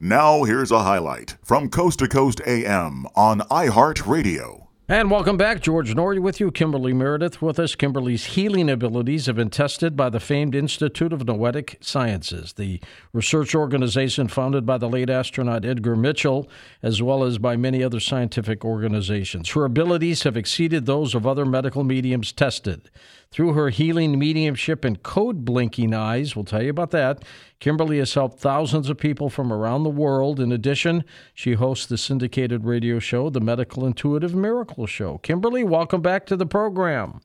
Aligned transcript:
Now, 0.00 0.44
here's 0.44 0.70
a 0.70 0.84
highlight 0.84 1.38
from 1.42 1.70
Coast 1.70 1.98
to 1.98 2.06
Coast 2.06 2.40
AM 2.46 3.04
on 3.16 3.40
iHeartRadio. 3.40 4.68
And 4.86 5.10
welcome 5.10 5.36
back. 5.36 5.60
George 5.60 5.92
Noory 5.92 6.20
with 6.20 6.38
you. 6.38 6.52
Kimberly 6.52 6.92
Meredith 6.92 7.42
with 7.42 7.58
us. 7.58 7.74
Kimberly's 7.74 8.26
healing 8.26 8.70
abilities 8.70 9.26
have 9.26 9.34
been 9.34 9.50
tested 9.50 9.96
by 9.96 10.08
the 10.08 10.20
famed 10.20 10.54
Institute 10.54 11.12
of 11.12 11.26
Noetic 11.26 11.78
Sciences, 11.80 12.52
the 12.52 12.80
research 13.12 13.56
organization 13.56 14.28
founded 14.28 14.64
by 14.64 14.78
the 14.78 14.88
late 14.88 15.10
astronaut 15.10 15.64
Edgar 15.64 15.96
Mitchell, 15.96 16.48
as 16.80 17.02
well 17.02 17.24
as 17.24 17.38
by 17.38 17.56
many 17.56 17.82
other 17.82 17.98
scientific 17.98 18.64
organizations. 18.64 19.50
Her 19.50 19.64
abilities 19.64 20.22
have 20.22 20.36
exceeded 20.36 20.86
those 20.86 21.12
of 21.12 21.26
other 21.26 21.44
medical 21.44 21.82
mediums 21.82 22.30
tested. 22.30 22.88
Through 23.30 23.52
her 23.52 23.68
healing 23.68 24.18
mediumship 24.18 24.84
and 24.84 25.02
code 25.02 25.44
blinking 25.44 25.92
eyes, 25.92 26.34
we'll 26.34 26.46
tell 26.46 26.62
you 26.62 26.70
about 26.70 26.92
that, 26.92 27.24
Kimberly 27.60 27.98
has 27.98 28.14
helped 28.14 28.38
thousands 28.38 28.88
of 28.88 28.96
people 28.96 29.28
from 29.28 29.52
around 29.52 29.82
the 29.82 29.90
world. 29.90 30.40
In 30.40 30.50
addition, 30.50 31.04
she 31.34 31.52
hosts 31.52 31.86
the 31.86 31.98
syndicated 31.98 32.64
radio 32.64 32.98
show, 32.98 33.28
The 33.28 33.40
Medical 33.40 33.84
Intuitive 33.84 34.34
Miracle 34.34 34.86
Show. 34.86 35.18
Kimberly, 35.18 35.62
welcome 35.62 36.00
back 36.00 36.24
to 36.26 36.36
the 36.36 36.46
program. 36.46 37.20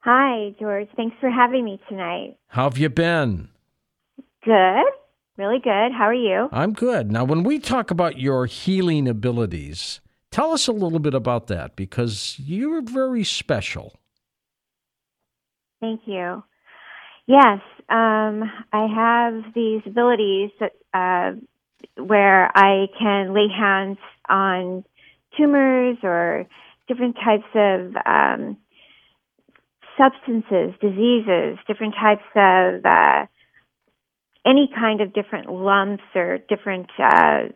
Hi, 0.00 0.54
George. 0.60 0.88
Thanks 0.94 1.16
for 1.18 1.30
having 1.30 1.64
me 1.64 1.80
tonight. 1.88 2.36
How 2.48 2.64
have 2.64 2.76
you 2.76 2.90
been? 2.90 3.48
Good. 4.44 4.84
Really 5.38 5.58
good. 5.58 5.92
How 5.96 6.04
are 6.04 6.14
you? 6.14 6.48
I'm 6.52 6.74
good. 6.74 7.10
Now, 7.10 7.24
when 7.24 7.42
we 7.42 7.58
talk 7.58 7.90
about 7.90 8.18
your 8.18 8.44
healing 8.44 9.08
abilities, 9.08 10.02
tell 10.30 10.52
us 10.52 10.68
a 10.68 10.72
little 10.72 10.98
bit 10.98 11.14
about 11.14 11.46
that 11.46 11.74
because 11.74 12.36
you're 12.38 12.82
very 12.82 13.24
special. 13.24 13.94
Thank 15.84 16.00
you. 16.06 16.42
Yes, 17.26 17.60
um, 17.90 18.42
I 18.72 18.86
have 18.96 19.54
these 19.54 19.82
abilities 19.84 20.50
that, 20.58 20.72
uh, 20.94 21.32
where 22.02 22.50
I 22.56 22.86
can 22.98 23.34
lay 23.34 23.48
hands 23.48 23.98
on 24.26 24.84
tumors 25.36 25.98
or 26.02 26.46
different 26.88 27.16
types 27.16 27.44
of 27.54 27.94
um, 28.06 28.56
substances, 29.98 30.74
diseases, 30.80 31.58
different 31.66 31.94
types 32.00 32.24
of 32.34 32.82
uh, 32.86 33.26
any 34.46 34.70
kind 34.74 35.02
of 35.02 35.12
different 35.12 35.52
lumps 35.52 36.04
or 36.14 36.38
different. 36.48 36.88
Uh, 36.98 37.48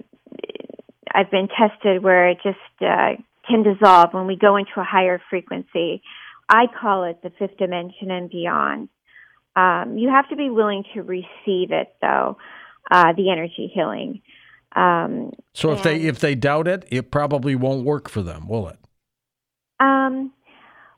I've 1.15 1.31
been 1.31 1.49
tested 1.49 2.03
where 2.03 2.29
it 2.29 2.39
just 2.43 2.59
uh, 2.83 3.13
can 3.49 3.63
dissolve 3.63 4.13
when 4.13 4.27
we 4.27 4.37
go 4.37 4.57
into 4.57 4.73
a 4.77 4.85
higher 4.85 5.19
frequency. 5.31 6.03
I 6.49 6.67
call 6.81 7.05
it 7.05 7.23
the 7.23 7.31
fifth 7.39 7.59
dimension 7.59 8.11
and 8.11 8.31
beyond. 8.31 8.89
Um, 9.57 9.99
you 9.99 10.09
have 10.09 10.29
to 10.29 10.37
be 10.37 10.51
willing 10.51 10.85
to 10.95 11.03
receive 11.03 11.73
it, 11.73 11.95
though, 12.01 12.39
uh, 12.91 13.13
the 13.17 13.31
energy 13.31 13.71
healing. 13.75 14.23
Um, 14.75 15.33
so 15.55 15.73
if 15.73 15.83
they 15.83 16.03
if 16.03 16.21
they 16.21 16.35
doubt 16.35 16.69
it, 16.69 16.87
it 16.91 17.11
probably 17.11 17.57
won't 17.57 17.85
work 17.85 18.09
for 18.09 18.23
them, 18.23 18.47
will 18.49 18.69
it? 18.69 18.79
Um, 19.81 20.33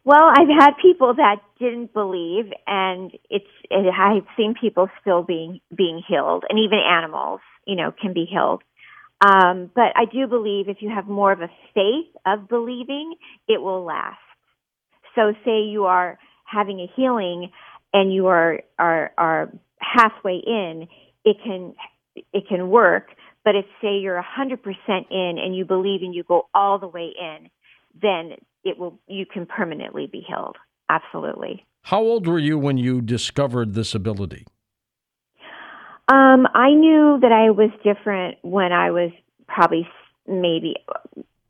well, 0.04 0.24
I've 0.24 0.48
had 0.48 0.72
people 0.82 1.14
that 1.14 1.36
didn't 1.58 1.92
believe, 1.92 2.46
and 2.66 3.12
it's 3.28 3.46
it, 3.70 3.94
I've 3.96 4.26
seen 4.36 4.54
people 4.60 4.88
still 5.00 5.22
being 5.22 5.60
being 5.74 6.02
healed, 6.06 6.44
and 6.48 6.58
even 6.58 6.78
animals, 6.78 7.40
you 7.66 7.76
know, 7.76 7.92
can 7.92 8.12
be 8.12 8.26
healed. 8.28 8.62
Um, 9.24 9.70
but 9.74 9.92
I 9.96 10.06
do 10.10 10.26
believe 10.26 10.68
if 10.68 10.78
you 10.80 10.90
have 10.90 11.06
more 11.06 11.30
of 11.30 11.42
a 11.42 11.50
faith 11.74 12.08
of 12.26 12.48
believing, 12.48 13.14
it 13.48 13.60
will 13.60 13.84
last. 13.84 14.18
So 15.14 15.32
say 15.44 15.62
you 15.62 15.84
are 15.84 16.18
having 16.44 16.80
a 16.80 16.90
healing 16.96 17.50
and 17.92 18.12
you 18.12 18.26
are 18.26 18.60
are 18.78 19.12
are 19.18 19.52
halfway 19.78 20.40
in, 20.46 20.88
it 21.24 21.36
can 21.44 21.74
it 22.32 22.44
can 22.48 22.70
work. 22.70 23.08
But 23.44 23.56
if 23.56 23.64
say 23.80 23.98
you're 23.98 24.16
a 24.16 24.26
hundred 24.26 24.62
percent 24.62 25.06
in 25.10 25.36
and 25.38 25.56
you 25.56 25.64
believe 25.64 26.02
and 26.02 26.14
you 26.14 26.22
go 26.22 26.48
all 26.54 26.78
the 26.78 26.88
way 26.88 27.12
in, 27.18 27.48
then 28.00 28.32
it 28.64 28.78
will 28.78 28.98
you 29.06 29.26
can 29.26 29.46
permanently 29.46 30.06
be 30.06 30.24
healed. 30.26 30.56
Absolutely. 30.88 31.64
How 31.84 32.00
old 32.00 32.26
were 32.26 32.38
you 32.38 32.58
when 32.58 32.76
you 32.76 33.00
discovered 33.00 33.74
this 33.74 33.94
ability? 33.94 34.46
Um, 36.08 36.46
I 36.54 36.74
knew 36.74 37.18
that 37.22 37.32
I 37.32 37.50
was 37.50 37.70
different 37.84 38.38
when 38.42 38.72
I 38.72 38.90
was 38.90 39.12
probably 39.46 39.88
maybe 40.26 40.74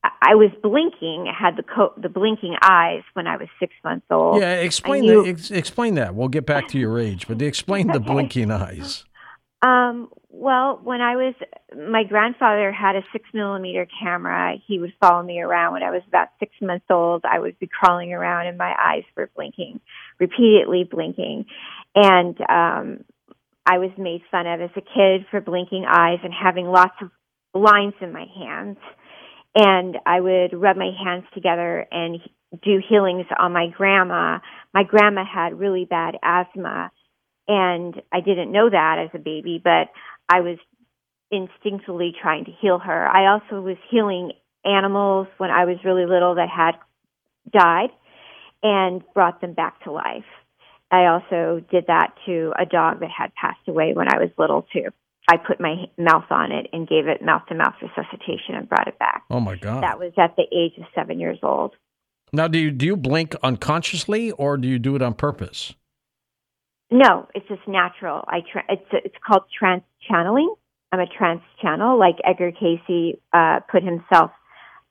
I 0.02 0.34
was 0.34 0.50
blinking, 0.62 1.26
had 1.26 1.56
the 1.56 1.62
co- 1.62 1.92
the 1.96 2.08
blinking 2.08 2.56
eyes 2.62 3.02
when 3.12 3.26
I 3.26 3.36
was 3.36 3.48
six 3.58 3.72
months 3.84 4.06
old. 4.10 4.40
Yeah, 4.40 4.54
explain 4.54 5.02
knew- 5.02 5.24
the, 5.24 5.30
ex- 5.30 5.50
explain 5.50 5.94
that. 5.94 6.14
We'll 6.14 6.28
get 6.28 6.46
back 6.46 6.68
to 6.68 6.78
your 6.78 6.98
age, 6.98 7.28
but 7.28 7.40
explain 7.42 7.88
the 7.88 8.00
blinking 8.00 8.50
eyes. 8.50 9.04
Um, 9.62 10.08
well, 10.30 10.80
when 10.82 11.02
I 11.02 11.16
was, 11.16 11.34
my 11.76 12.04
grandfather 12.04 12.72
had 12.72 12.96
a 12.96 13.02
six 13.12 13.28
millimeter 13.34 13.86
camera. 14.02 14.54
He 14.66 14.78
would 14.78 14.94
follow 15.00 15.22
me 15.22 15.40
around 15.40 15.74
when 15.74 15.82
I 15.82 15.90
was 15.90 16.02
about 16.08 16.28
six 16.38 16.52
months 16.62 16.86
old. 16.88 17.24
I 17.24 17.38
would 17.38 17.58
be 17.58 17.66
crawling 17.68 18.14
around 18.14 18.46
and 18.46 18.56
my 18.56 18.74
eyes 18.78 19.04
were 19.14 19.30
blinking, 19.36 19.80
repeatedly 20.18 20.84
blinking. 20.90 21.44
And, 21.94 22.40
um, 22.48 23.04
I 23.66 23.78
was 23.78 23.90
made 23.98 24.22
fun 24.30 24.46
of 24.46 24.62
as 24.62 24.70
a 24.76 24.80
kid 24.80 25.26
for 25.30 25.40
blinking 25.42 25.84
eyes 25.86 26.18
and 26.24 26.32
having 26.32 26.66
lots 26.66 26.94
of 27.02 27.10
lines 27.52 27.94
in 28.00 28.12
my 28.12 28.26
hands 28.34 28.78
and 29.54 29.96
I 30.06 30.20
would 30.20 30.52
rub 30.52 30.76
my 30.76 30.90
hands 31.04 31.24
together 31.34 31.86
and 31.90 32.20
do 32.62 32.80
healings 32.88 33.26
on 33.38 33.52
my 33.52 33.68
grandma. 33.68 34.38
My 34.74 34.84
grandma 34.84 35.24
had 35.24 35.58
really 35.58 35.84
bad 35.84 36.16
asthma 36.22 36.90
and 37.48 38.00
I 38.12 38.20
didn't 38.20 38.52
know 38.52 38.70
that 38.70 38.98
as 39.04 39.10
a 39.12 39.18
baby, 39.18 39.60
but 39.62 39.88
I 40.28 40.40
was 40.40 40.58
instinctively 41.32 42.14
trying 42.20 42.44
to 42.44 42.52
heal 42.60 42.78
her. 42.78 43.08
I 43.08 43.32
also 43.32 43.60
was 43.60 43.76
healing 43.90 44.32
animals 44.64 45.26
when 45.38 45.50
I 45.50 45.64
was 45.64 45.78
really 45.84 46.06
little 46.06 46.36
that 46.36 46.48
had 46.48 46.72
died 47.52 47.90
and 48.62 49.02
brought 49.14 49.40
them 49.40 49.54
back 49.54 49.82
to 49.82 49.90
life. 49.90 50.24
I 50.92 51.06
also 51.06 51.60
did 51.70 51.86
that 51.86 52.14
to 52.26 52.52
a 52.58 52.66
dog 52.66 53.00
that 53.00 53.10
had 53.10 53.34
passed 53.34 53.66
away 53.68 53.94
when 53.94 54.08
I 54.08 54.18
was 54.18 54.30
little 54.38 54.66
too. 54.72 54.90
I 55.28 55.36
put 55.36 55.60
my 55.60 55.84
mouth 55.98 56.25
on 56.31 56.53
it 56.53 56.66
and 56.72 56.88
gave 56.88 57.06
it 57.06 57.22
mouth 57.22 57.42
to 57.48 57.54
mouth 57.54 57.75
resuscitation 57.81 58.54
and 58.54 58.69
brought 58.69 58.88
it 58.88 58.98
back. 58.98 59.25
Oh 59.31 59.41
my 59.41 59.56
god! 59.56 59.82
That 59.82 59.98
was 59.98 60.12
at 60.19 60.34
the 60.36 60.44
age 60.53 60.72
of 60.78 60.84
seven 60.94 61.20
years 61.20 61.38
old. 61.42 61.75
Now, 62.32 62.48
do 62.48 62.58
you 62.58 62.70
do 62.70 62.86
you 62.86 62.97
blink 62.97 63.34
unconsciously 63.42 64.30
or 64.32 64.56
do 64.56 64.69
you 64.69 64.78
do 64.78 64.97
it 64.97 65.03
on 65.03 65.14
purpose? 65.14 65.75
No, 66.91 67.28
it's 67.34 67.47
just 67.48 67.66
natural. 67.69 68.25
I 68.26 68.41
tra- 68.53 68.64
it's 68.69 68.86
it's 68.92 69.14
called 69.26 69.44
trance 69.56 69.84
channeling. 70.09 70.53
I'm 70.92 71.00
a 71.00 71.06
trance 71.06 71.42
channel, 71.62 71.98
like 71.98 72.16
Edgar 72.25 72.50
Cayce 72.50 73.16
uh, 73.32 73.60
put 73.70 73.84
himself 73.84 74.32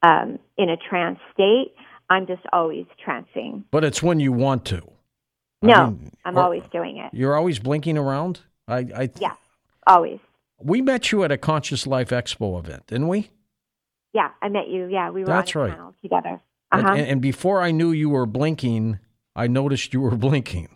um, 0.01 0.39
in 0.57 0.69
a 0.69 0.77
trance 0.77 1.19
state. 1.33 1.73
I'm 2.09 2.25
just 2.25 2.41
always 2.53 2.85
trancing. 3.05 3.63
But 3.69 3.83
it's 3.83 4.01
when 4.01 4.19
you 4.19 4.31
want 4.31 4.65
to. 4.65 4.81
No, 5.61 5.73
I 5.73 5.85
mean, 5.89 6.11
I'm 6.23 6.37
always 6.37 6.63
doing 6.71 6.97
it. 6.97 7.13
You're 7.13 7.35
always 7.35 7.59
blinking 7.59 7.97
around. 7.97 8.39
I, 8.67 8.77
I 8.77 9.09
yeah, 9.19 9.33
always. 9.87 10.19
We 10.61 10.81
met 10.81 11.11
you 11.11 11.23
at 11.23 11.31
a 11.31 11.37
Conscious 11.37 11.87
Life 11.87 12.09
Expo 12.09 12.59
event, 12.59 12.87
didn't 12.87 13.07
we? 13.07 13.31
Yeah, 14.13 14.29
I 14.41 14.49
met 14.49 14.67
you. 14.67 14.87
Yeah, 14.87 15.11
we 15.11 15.21
were 15.21 15.27
That's 15.27 15.55
on 15.55 15.61
right. 15.61 15.71
panel 15.71 15.95
together. 16.01 16.41
Uh-huh. 16.71 16.91
And, 16.91 17.07
and 17.07 17.21
before 17.21 17.61
I 17.61 17.71
knew 17.71 17.91
you 17.91 18.09
were 18.09 18.25
blinking, 18.25 18.99
I 19.35 19.47
noticed 19.47 19.93
you 19.93 20.01
were 20.01 20.15
blinking. 20.15 20.69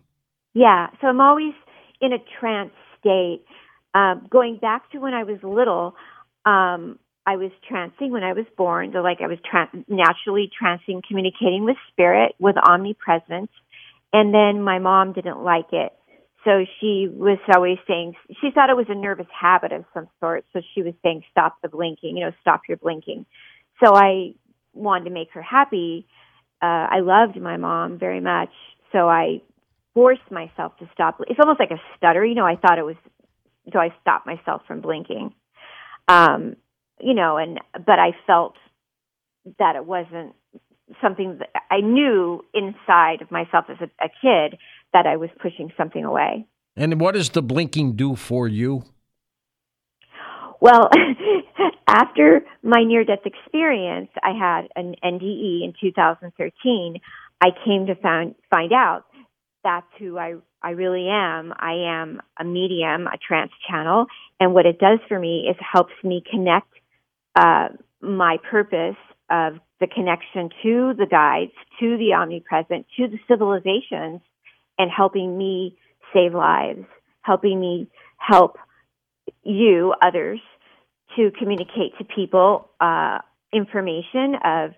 Yeah, 0.54 0.88
so 1.02 1.08
I'm 1.08 1.20
always 1.20 1.54
in 2.02 2.14
a 2.14 2.20
trance 2.40 2.74
state. 3.00 3.44
Um, 3.96 4.28
going 4.30 4.58
back 4.58 4.90
to 4.92 5.00
when 5.00 5.14
I 5.14 5.24
was 5.24 5.38
little, 5.44 5.96
um, 6.46 7.00
I 7.26 7.38
was 7.38 7.52
trancing 7.70 8.10
when 8.10 8.24
I 8.24 8.34
was 8.34 8.46
born. 8.58 8.92
So 8.94 9.00
like 9.00 9.20
I 9.22 9.28
was 9.28 9.40
naturally 9.88 10.50
trancing, 10.62 11.02
communicating 11.08 11.64
with 11.64 11.78
spirit, 11.92 12.36
with 12.40 12.56
omnipresence. 12.58 13.52
And 14.12 14.34
then 14.34 14.62
my 14.62 14.80
mom 14.80 15.14
didn't 15.14 15.44
like 15.44 15.72
it. 15.72 15.92
So 16.46 16.66
she 16.80 17.08
was 17.10 17.40
always 17.56 17.78
saying, 17.88 18.16
she 18.42 18.52
thought 18.52 18.70
it 18.70 18.76
was 18.76 18.88
a 18.90 18.96
nervous 18.96 19.28
habit 19.40 19.72
of 19.72 19.86
some 19.94 20.08
sort. 20.20 20.46
So 20.52 20.62
she 20.74 20.82
was 20.82 20.94
saying, 21.04 21.24
stop 21.32 21.58
the 21.62 21.70
blinking, 21.70 22.18
you 22.18 22.26
know, 22.26 22.32
stop 22.42 22.62
your 22.68 22.78
blinking. 22.78 23.26
So 23.84 23.96
I 23.96 24.34
wanted 24.74 25.06
to 25.06 25.12
make 25.12 25.30
her 25.34 25.42
happy. 25.42 26.06
Uh, 26.62 26.88
I 26.92 27.00
loved 27.00 27.40
my 27.42 27.58
mom 27.58 27.98
very 27.98 28.20
much. 28.20 28.52
So 28.92 29.08
I 29.08 29.42
forced 29.94 30.30
myself 30.32 30.78
to 30.80 30.90
stop. 30.94 31.22
It's 31.28 31.40
almost 31.40 31.60
like 31.60 31.72
a 31.72 31.82
stutter. 31.98 32.26
You 32.26 32.36
know, 32.36 32.46
I 32.46 32.56
thought 32.56 32.78
it 32.78 32.86
was, 32.86 32.98
so 33.72 33.80
I 33.80 33.94
stopped 34.02 34.26
myself 34.26 34.64
from 34.68 34.82
blinking. 34.82 35.34
Um, 36.08 36.58
you 37.00 37.14
know, 37.14 37.38
and, 37.38 37.60
but 37.74 38.00
I 38.00 38.12
felt 38.28 38.56
that 39.60 39.76
it 39.76 39.86
wasn't 39.86 40.34
something 41.02 41.40
that 41.40 41.50
I 41.72 41.80
knew 41.80 42.44
inside 42.54 43.22
of 43.22 43.32
myself 43.32 43.66
as 43.70 43.78
a, 43.80 44.06
a 44.06 44.10
kid 44.22 44.60
that 44.94 45.06
I 45.06 45.18
was 45.18 45.30
pushing 45.42 45.72
something 45.78 46.04
away. 46.04 46.46
And 46.76 47.00
what 47.00 47.14
does 47.14 47.30
the 47.30 47.42
blinking 47.42 47.96
do 47.96 48.16
for 48.16 48.48
you? 48.48 48.84
Well, 50.60 50.90
after 51.88 52.46
my 52.64 52.84
near 52.84 53.04
death 53.04 53.26
experience, 53.26 54.10
I 54.24 54.32
had 54.32 54.68
an 54.76 54.96
NDE 55.04 55.64
in 55.64 55.74
2013. 55.80 56.96
I 57.42 57.50
came 57.66 57.88
to 57.88 57.96
find, 57.96 58.36
find 58.50 58.72
out 58.72 59.04
that's 59.64 59.88
who 60.00 60.18
I, 60.18 60.36
I 60.62 60.72
really 60.72 61.08
am. 61.10 61.54
I 61.58 61.74
am 61.88 62.22
a 62.40 62.44
medium, 62.44 63.08
a 63.08 63.18
trance 63.18 63.52
channel. 63.70 64.06
And 64.40 64.54
what 64.54 64.66
it 64.66 64.80
does 64.80 65.00
for 65.08 65.20
me 65.20 65.48
is 65.50 65.56
helps 65.60 65.94
me 66.04 66.24
connect 66.30 66.70
uh, 67.36 67.70
my 68.02 68.38
purpose 68.50 68.96
of 69.30 69.56
the 69.80 69.88
connection 69.88 70.50
to 70.64 70.94
the 70.98 71.08
guides, 71.10 71.52
to 71.80 71.98
the 71.98 72.14
omnipresent, 72.14 72.86
to 72.98 73.08
the 73.08 73.20
civilizations, 73.28 74.22
and 74.78 74.90
helping 74.96 75.38
me 75.38 75.78
save 76.14 76.34
lives, 76.34 76.86
helping 77.22 77.60
me 77.60 77.88
help 78.18 78.58
you, 79.44 79.94
others, 80.02 80.40
to 81.16 81.32
communicate 81.38 81.98
to 81.98 82.04
people 82.04 82.70
uh, 82.80 83.20
information 83.52 84.36
of 84.44 84.72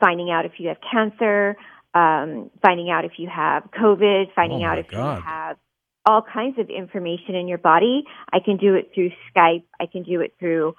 finding 0.00 0.30
out 0.30 0.44
if 0.44 0.52
you 0.58 0.68
have 0.68 0.78
cancer, 0.90 1.56
um, 1.94 2.50
finding 2.62 2.90
out 2.90 3.04
if 3.04 3.12
you 3.18 3.28
have 3.28 3.64
COVID, 3.78 4.32
finding 4.34 4.62
Oh, 4.62 4.68
out 4.68 4.78
if 4.78 4.88
God. 4.88 5.16
you 5.18 5.22
have 5.24 5.56
all 6.04 6.22
kinds 6.22 6.58
of 6.58 6.68
information 6.70 7.34
in 7.34 7.46
your 7.46 7.58
body. 7.58 8.04
I 8.32 8.38
can 8.40 8.56
do 8.56 8.74
it 8.74 8.90
through 8.94 9.10
Skype. 9.34 9.64
I 9.78 9.86
can 9.86 10.02
do 10.02 10.20
it 10.20 10.34
through. 10.38 10.74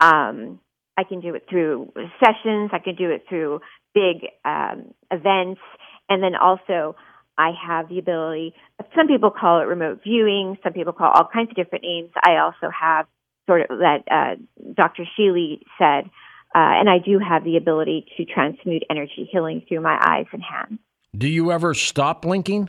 Um, 0.00 0.60
I 0.96 1.04
can 1.04 1.20
do 1.20 1.34
it 1.34 1.46
through 1.48 1.92
sessions. 2.22 2.70
I 2.72 2.78
can 2.78 2.94
do 2.96 3.10
it 3.10 3.24
through 3.28 3.60
big 3.94 4.28
um, 4.44 4.94
events, 5.10 5.60
and 6.08 6.22
then 6.22 6.34
also 6.34 6.96
I 7.38 7.52
have 7.66 7.88
the 7.88 7.98
ability. 7.98 8.54
Some 8.96 9.06
people 9.06 9.30
call 9.30 9.60
it 9.60 9.64
remote 9.64 10.00
viewing. 10.02 10.58
Some 10.62 10.72
people 10.72 10.92
call 10.92 11.12
all 11.14 11.28
kinds 11.32 11.50
of 11.50 11.56
different 11.56 11.84
names. 11.84 12.10
I 12.22 12.38
also 12.38 12.68
have 12.68 13.06
sort 13.46 13.70
of 13.70 13.78
that 13.78 14.02
uh, 14.10 14.34
Dr. 14.74 15.04
Shealy 15.18 15.60
said, 15.78 16.10
uh, 16.54 16.80
and 16.80 16.90
I 16.90 16.98
do 16.98 17.18
have 17.18 17.44
the 17.44 17.56
ability 17.56 18.06
to 18.16 18.24
transmute 18.24 18.82
energy 18.90 19.28
healing 19.30 19.62
through 19.68 19.80
my 19.80 19.98
eyes 20.00 20.26
and 20.32 20.42
hands. 20.42 20.80
Do 21.16 21.28
you 21.28 21.52
ever 21.52 21.74
stop 21.74 22.22
blinking? 22.22 22.68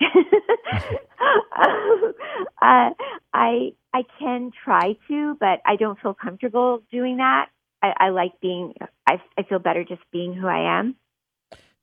uh, 0.02 0.08
I 3.32 3.72
I 3.92 4.02
can 4.18 4.50
try 4.64 4.96
to, 5.08 5.36
but 5.38 5.60
I 5.64 5.76
don't 5.76 5.98
feel 6.00 6.14
comfortable 6.14 6.82
doing 6.90 7.18
that. 7.18 7.50
I, 7.82 7.92
I 7.98 8.08
like 8.10 8.32
being. 8.40 8.74
I, 9.06 9.20
I 9.38 9.42
feel 9.44 9.58
better 9.58 9.84
just 9.84 10.02
being 10.12 10.34
who 10.34 10.46
I 10.46 10.78
am. 10.78 10.96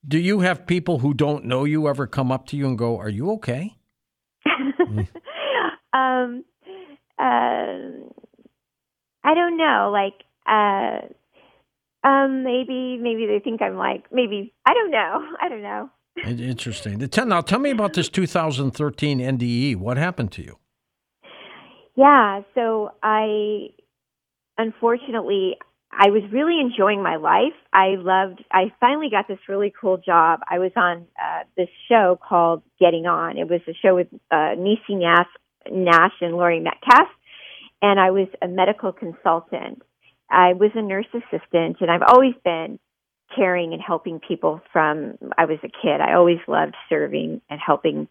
Do 0.08 0.18
you 0.20 0.40
have 0.40 0.66
people 0.66 1.00
who 1.00 1.14
don't 1.14 1.46
know 1.46 1.66
you 1.66 1.88
ever 1.88 2.08
come 2.08 2.32
up 2.32 2.48
to 2.48 2.58
you 2.58 2.68
and 2.68 2.78
go, 2.78 2.98
Are 2.98 3.10
you 3.10 3.32
okay? 3.32 3.76
um, 5.94 6.46
uh, 7.20 7.78
I 9.24 9.34
don't 9.34 9.58
know. 9.58 9.90
Like, 9.92 10.24
uh, 10.48 12.08
um, 12.08 12.44
maybe 12.44 12.98
maybe 13.02 13.26
they 13.26 13.40
think 13.44 13.62
I'm 13.62 13.76
like 13.76 14.06
maybe 14.12 14.54
I 14.66 14.74
don't 14.74 14.92
know. 14.92 15.26
I 15.42 15.50
don't 15.50 15.64
know. 15.64 15.90
Interesting. 16.26 16.98
Now, 17.28 17.42
tell 17.42 17.60
me 17.60 17.70
about 17.70 17.94
this 17.94 18.10
2013 18.10 19.20
NDE. 19.20 19.76
What 19.76 19.98
happened 19.98 20.32
to 20.32 20.42
you? 20.42 20.58
Yeah, 21.96 22.42
so 22.56 22.92
I 23.04 23.68
unfortunately 24.58 25.58
I 25.92 26.10
was 26.10 26.24
really 26.32 26.60
enjoying 26.60 27.02
my 27.02 27.16
life. 27.16 27.56
I 27.74 27.96
loved 27.98 28.44
I 28.52 28.72
finally 28.80 29.10
got 29.10 29.28
this 29.28 29.40
really 29.48 29.74
cool 29.80 29.98
job. 29.98 30.42
I 30.50 30.60
was 30.60 30.72
on 30.76 31.08
uh, 31.22 31.44
this 31.56 31.70
show 31.90 32.20
called 32.22 32.62
Getting 32.80 33.06
On. 33.06 33.38
It 33.38 33.50
was 33.50 33.62
a 33.68 33.74
show 33.82 33.96
with 33.96 34.08
uh 34.32 34.56
Niecy 34.58 34.92
Nash, 34.92 35.28
Nash 35.72 36.14
and 36.22 36.34
Laurie 36.34 36.60
Metcalf 36.60 37.08
and 37.82 38.00
I 38.00 38.12
was 38.12 38.28
a 38.42 38.48
medical 38.48 38.92
consultant. 38.92 39.82
I 40.30 40.54
was 40.54 40.72
a 40.76 40.82
nurse 40.82 41.08
assistant 41.14 41.78
and 41.80 41.92
I've 41.92 42.02
always 42.08 42.34
been 42.44 42.80
caring 43.36 43.74
and 43.74 43.82
helping 43.82 44.20
people 44.20 44.62
from 44.72 45.18
I 45.38 45.46
was 45.46 45.60
a 45.64 45.68
kid. 45.68 46.02
I 46.02 46.14
always 46.14 46.40
loved 46.48 46.76
serving 46.90 47.42
and 47.50 47.60
helping 47.66 48.08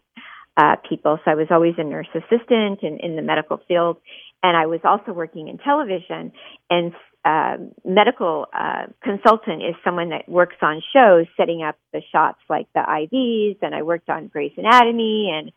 uh, 0.57 0.77
people. 0.89 1.19
So 1.25 1.31
I 1.31 1.35
was 1.35 1.49
always 1.51 1.75
a 1.79 1.85
nurse 1.85 2.09
assistant 2.15 2.83
in, 2.83 2.99
in 3.03 3.17
the 3.17 3.23
medical 3.23 3.61
field, 3.69 3.99
and 4.43 4.57
I 4.57 4.67
was 4.67 4.81
also 4.85 5.13
working 5.13 5.49
in 5.49 5.59
television. 5.59 6.33
And 6.71 6.93
uh, 7.25 7.57
medical 7.85 8.47
uh, 8.53 8.87
consultant 9.03 9.63
is 9.63 9.75
someone 9.85 10.11
that 10.11 10.29
works 10.29 10.57
on 10.63 10.83
shows, 10.95 11.27
setting 11.37 11.63
up 11.63 11.77
the 11.93 12.01
shots 12.13 12.39
like 12.49 12.69
the 12.75 12.81
IVs. 12.81 13.59
And 13.63 13.75
I 13.75 13.83
worked 13.83 14.09
on 14.09 14.29
Grey's 14.29 14.53
Anatomy 14.57 15.31
and 15.35 15.53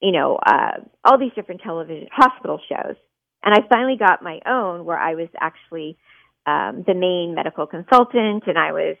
you 0.00 0.12
know 0.12 0.36
uh, 0.36 0.80
all 1.04 1.18
these 1.18 1.32
different 1.34 1.60
television 1.62 2.08
hospital 2.12 2.60
shows. 2.68 2.96
And 3.44 3.54
I 3.54 3.66
finally 3.68 3.96
got 3.98 4.22
my 4.22 4.40
own 4.46 4.84
where 4.84 4.98
I 4.98 5.14
was 5.14 5.28
actually 5.38 5.98
um, 6.46 6.84
the 6.86 6.94
main 6.94 7.34
medical 7.34 7.66
consultant, 7.66 8.44
and 8.46 8.56
I 8.56 8.72
was 8.72 8.96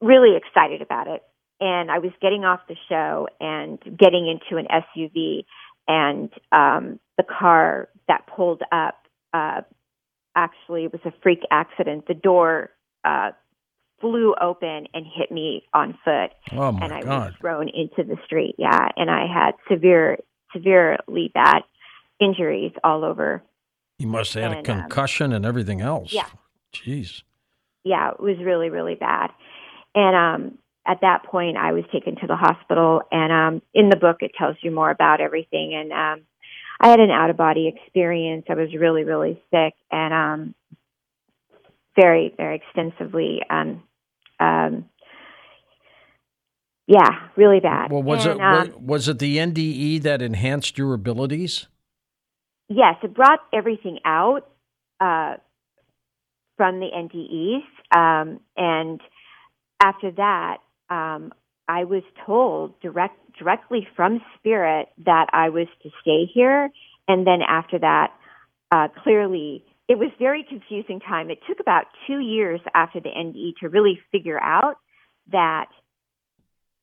really 0.00 0.36
excited 0.36 0.80
about 0.80 1.08
it 1.08 1.22
and 1.60 1.90
I 1.90 1.98
was 1.98 2.12
getting 2.20 2.44
off 2.44 2.60
the 2.68 2.76
show 2.88 3.28
and 3.40 3.78
getting 3.98 4.28
into 4.28 4.56
an 4.58 4.66
SUV, 4.70 5.44
and 5.86 6.30
um, 6.52 7.00
the 7.16 7.24
car 7.24 7.88
that 8.08 8.26
pulled 8.26 8.62
up 8.72 8.96
uh, 9.34 9.62
actually 10.36 10.84
it 10.84 10.92
was 10.92 11.00
a 11.04 11.12
freak 11.22 11.40
accident. 11.50 12.06
The 12.06 12.14
door 12.14 12.70
uh, 13.04 13.30
flew 14.00 14.34
open 14.40 14.86
and 14.94 15.04
hit 15.12 15.30
me 15.32 15.64
on 15.74 15.98
foot, 16.04 16.30
Oh, 16.52 16.72
my 16.72 16.84
and 16.84 16.92
I 16.94 17.00
was 17.04 17.34
thrown 17.40 17.68
into 17.68 18.04
the 18.04 18.16
street. 18.24 18.54
Yeah, 18.58 18.88
and 18.96 19.10
I 19.10 19.26
had 19.26 19.52
severe, 19.70 20.18
severely 20.52 21.30
bad 21.34 21.62
injuries 22.20 22.72
all 22.84 23.04
over. 23.04 23.42
You 23.98 24.06
must 24.06 24.34
have 24.34 24.42
had 24.44 24.52
a 24.52 24.58
and, 24.58 24.68
um, 24.70 24.80
concussion 24.82 25.32
and 25.32 25.44
everything 25.44 25.80
else. 25.80 26.12
yeah. 26.12 26.26
Jeez. 26.72 27.22
yeah, 27.82 28.10
it 28.10 28.20
was 28.20 28.36
really, 28.38 28.68
really 28.68 28.94
bad. 28.94 29.30
And 29.94 30.14
um 30.16 30.58
at 30.88 31.02
that 31.02 31.24
point 31.24 31.56
I 31.56 31.72
was 31.72 31.84
taken 31.92 32.16
to 32.16 32.26
the 32.26 32.36
hospital 32.36 33.02
and 33.12 33.32
um 33.32 33.62
in 33.74 33.90
the 33.90 33.96
book 33.96 34.18
it 34.20 34.32
tells 34.38 34.56
you 34.62 34.70
more 34.70 34.90
about 34.90 35.20
everything 35.20 35.74
and 35.74 35.92
um 35.92 36.26
I 36.80 36.88
had 36.90 37.00
an 37.00 37.10
out 37.10 37.28
of 37.28 37.36
body 37.36 37.66
experience. 37.66 38.46
I 38.48 38.54
was 38.54 38.72
really, 38.72 39.02
really 39.02 39.42
sick 39.50 39.74
and 39.90 40.14
um 40.14 40.54
very, 41.96 42.32
very 42.36 42.56
extensively 42.56 43.40
um 43.50 43.82
um 44.40 44.86
yeah, 46.86 47.28
really 47.36 47.60
bad. 47.60 47.92
Well, 47.92 48.02
was 48.02 48.24
And, 48.24 48.40
it 48.40 48.42
um, 48.42 48.86
was 48.86 49.08
it 49.08 49.18
the 49.18 49.36
NDE 49.36 50.02
that 50.02 50.22
enhanced 50.22 50.78
your 50.78 50.94
abilities? 50.94 51.66
yes, 52.68 52.96
it 53.02 53.14
brought 53.14 53.40
everything 53.52 53.98
out 54.04 54.48
uh, 55.00 55.36
from 56.56 56.80
the 56.80 56.88
NDEs, 56.94 57.62
um, 57.96 58.40
and 58.56 59.00
after 59.80 60.10
that, 60.12 60.58
um, 60.90 61.32
I 61.68 61.84
was 61.84 62.02
told 62.24 62.80
direct 62.80 63.16
directly 63.38 63.86
from 63.94 64.20
Spirit 64.38 64.88
that 65.04 65.26
I 65.32 65.50
was 65.50 65.66
to 65.82 65.90
stay 66.00 66.24
here, 66.32 66.70
and 67.06 67.26
then 67.26 67.40
after 67.46 67.78
that, 67.78 68.12
uh, 68.70 68.88
clearly. 69.02 69.64
It 69.88 69.98
was 69.98 70.10
very 70.18 70.44
confusing 70.46 71.00
time. 71.00 71.30
It 71.30 71.38
took 71.48 71.60
about 71.60 71.84
two 72.06 72.18
years 72.18 72.60
after 72.74 73.00
the 73.00 73.08
NDE 73.08 73.56
to 73.60 73.70
really 73.70 73.98
figure 74.12 74.38
out 74.38 74.76
that 75.32 75.68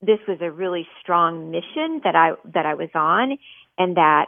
this 0.02 0.20
was 0.28 0.40
a 0.42 0.52
really 0.52 0.88
strong 1.02 1.52
mission 1.52 2.02
that 2.04 2.16
I 2.16 2.32
that 2.54 2.66
I 2.66 2.74
was 2.74 2.90
on, 2.96 3.38
and 3.78 3.96
that 3.98 4.28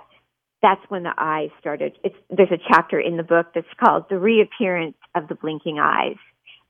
that's 0.62 0.82
when 0.90 1.04
the 1.04 1.14
eyes 1.18 1.50
started. 1.60 1.98
It's, 2.04 2.16
there's 2.30 2.52
a 2.52 2.62
chapter 2.70 3.00
in 3.00 3.18
the 3.18 3.24
book 3.24 3.48
that's 3.54 3.68
called 3.84 4.06
"The 4.10 4.20
Reappearance 4.20 4.98
of 5.16 5.28
the 5.28 5.36
Blinking 5.36 5.80
Eyes," 5.80 6.18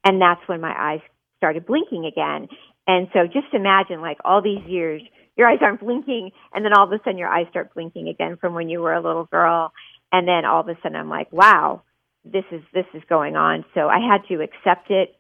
and 0.04 0.22
that's 0.22 0.42
when 0.48 0.62
my 0.62 0.74
eyes 0.78 1.02
started 1.38 1.66
blinking 1.66 2.06
again. 2.06 2.48
And 2.88 3.10
so, 3.14 3.28
just 3.28 3.54
imagine, 3.54 4.02
like 4.02 4.18
all 4.24 4.42
these 4.42 4.66
years, 4.66 5.02
your 5.36 5.48
eyes 5.48 5.60
aren't 5.62 5.82
blinking, 5.82 6.32
and 6.54 6.64
then 6.64 6.72
all 6.74 6.86
of 6.86 6.92
a 6.92 7.00
sudden, 7.04 7.18
your 7.18 7.28
eyes 7.28 7.46
start 7.50 7.74
blinking 7.74 8.08
again 8.08 8.38
from 8.40 8.54
when 8.54 8.70
you 8.70 8.80
were 8.80 8.94
a 8.94 9.02
little 9.02 9.26
girl, 9.26 9.74
and 10.12 10.26
then 10.26 10.46
all 10.46 10.62
of 10.62 10.70
a 10.70 10.76
sudden, 10.82 10.96
I'm 10.96 11.10
like, 11.10 11.32
wow, 11.32 11.84
this 12.24 12.46
is 12.52 12.62
this 12.74 12.86
is 12.94 13.04
going 13.10 13.36
on. 13.36 13.66
So 13.74 13.82
I 13.90 14.00
had 14.00 14.26
to 14.30 14.42
accept 14.42 14.90
it, 14.90 15.16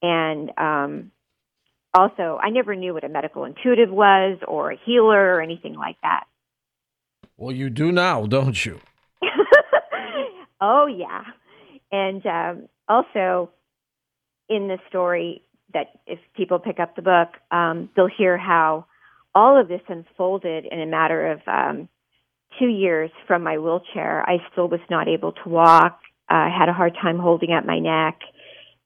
and 0.00 0.50
um, 0.56 1.10
also, 1.92 2.38
I 2.42 2.48
never 2.48 2.74
knew 2.74 2.94
what 2.94 3.04
a 3.04 3.08
medical 3.10 3.44
intuitive 3.44 3.90
was, 3.90 4.38
or 4.48 4.72
a 4.72 4.80
healer, 4.84 5.34
or 5.34 5.42
anything 5.42 5.74
like 5.74 5.96
that. 6.02 6.24
Well, 7.36 7.54
you 7.54 7.68
do 7.68 7.92
now, 7.92 8.26
don't 8.26 8.64
you? 8.64 8.80
oh 10.60 10.86
yeah, 10.86 11.22
and 11.92 12.24
um, 12.24 12.68
also 12.88 13.50
in 14.48 14.68
the 14.68 14.78
story 14.88 15.42
that 15.74 15.88
if 16.06 16.18
people 16.36 16.58
pick 16.58 16.80
up 16.80 16.96
the 16.96 17.02
book, 17.02 17.28
um, 17.50 17.90
they'll 17.94 18.08
hear 18.08 18.38
how 18.38 18.86
all 19.34 19.60
of 19.60 19.68
this 19.68 19.80
unfolded 19.88 20.64
in 20.70 20.80
a 20.80 20.86
matter 20.86 21.32
of 21.32 21.40
um, 21.46 21.88
two 22.58 22.68
years 22.68 23.10
from 23.26 23.42
my 23.42 23.58
wheelchair. 23.58 24.22
I 24.28 24.38
still 24.52 24.68
was 24.68 24.80
not 24.88 25.08
able 25.08 25.32
to 25.32 25.48
walk. 25.48 26.00
I 26.28 26.48
had 26.48 26.68
a 26.68 26.72
hard 26.72 26.94
time 26.94 27.18
holding 27.18 27.52
up 27.52 27.66
my 27.66 27.78
neck, 27.78 28.20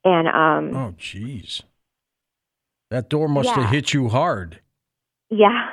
and 0.04 0.26
um, 0.28 0.76
Oh, 0.76 0.94
jeez. 0.98 1.62
That 2.90 3.08
door 3.10 3.28
must 3.28 3.48
Yeah. 3.50 3.60
have 3.62 3.70
hit 3.70 3.92
you 3.92 4.08
hard. 4.08 4.60
Yeah. 5.30 5.68